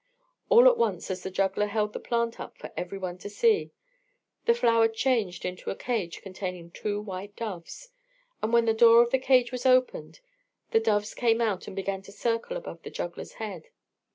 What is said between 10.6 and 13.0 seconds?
the doves came out and began to circle about the